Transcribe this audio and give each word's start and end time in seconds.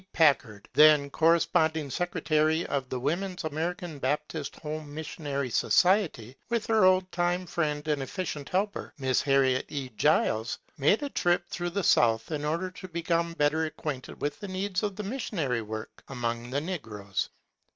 Packard, 0.13 0.67
then 0.73 1.11
cor 1.11 1.33
responding 1.33 1.91
secretary 1.91 2.65
of 2.65 2.89
the 2.89 2.99
Woman's 2.99 3.43
American 3.43 3.99
Baptist 3.99 4.55
Home 4.55 4.91
Missionary 4.91 5.51
Society, 5.51 6.35
with 6.49 6.65
her 6.65 6.83
old 6.85 7.11
time 7.11 7.45
friend 7.45 7.87
and 7.87 8.01
efficient 8.01 8.49
helper, 8.49 8.95
Miss 8.97 9.21
Harriet 9.21 9.67
E. 9.69 9.89
Giles, 9.97 10.57
made 10.75 11.03
a 11.03 11.09
trip 11.11 11.47
through 11.47 11.69
the 11.69 11.83
south 11.83 12.31
in 12.31 12.43
order 12.43 12.71
to 12.71 12.87
become 12.87 13.33
better 13.33 13.63
acquainted 13.65 14.19
with 14.19 14.39
the 14.39 14.47
needs 14.47 14.81
of 14.81 14.95
the 14.95 15.03
mis 15.03 15.29
sionary 15.29 15.61
work 15.63 16.03
among 16.07 16.49
the 16.49 16.61
negroes. 16.61 17.29